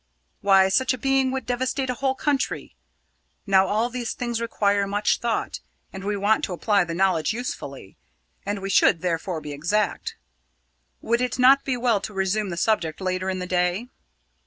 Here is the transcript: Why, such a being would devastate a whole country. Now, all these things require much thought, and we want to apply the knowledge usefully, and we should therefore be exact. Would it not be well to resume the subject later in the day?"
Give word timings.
Why, 0.41 0.67
such 0.69 0.95
a 0.95 0.97
being 0.97 1.29
would 1.29 1.45
devastate 1.45 1.91
a 1.91 1.93
whole 1.93 2.15
country. 2.15 2.73
Now, 3.45 3.67
all 3.67 3.87
these 3.87 4.13
things 4.13 4.41
require 4.41 4.87
much 4.87 5.19
thought, 5.19 5.59
and 5.93 6.03
we 6.03 6.17
want 6.17 6.43
to 6.45 6.53
apply 6.53 6.85
the 6.85 6.95
knowledge 6.95 7.33
usefully, 7.33 7.97
and 8.43 8.63
we 8.63 8.69
should 8.71 9.03
therefore 9.03 9.41
be 9.41 9.51
exact. 9.51 10.15
Would 11.01 11.21
it 11.21 11.37
not 11.37 11.63
be 11.63 11.77
well 11.77 12.01
to 12.01 12.15
resume 12.15 12.49
the 12.49 12.57
subject 12.57 12.99
later 12.99 13.29
in 13.29 13.37
the 13.37 13.45
day?" 13.45 13.89